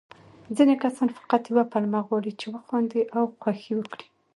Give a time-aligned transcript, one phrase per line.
[0.55, 4.07] ځيني کسان فقط يوه پلمه غواړي، چې وخاندي او خوښي وکړي.